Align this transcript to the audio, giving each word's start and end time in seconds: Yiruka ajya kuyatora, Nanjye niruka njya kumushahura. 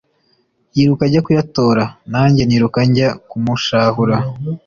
Yiruka 0.75 1.03
ajya 1.07 1.21
kuyatora, 1.25 1.83
Nanjye 2.11 2.41
niruka 2.45 2.79
njya 2.87 3.09
kumushahura. 3.29 4.17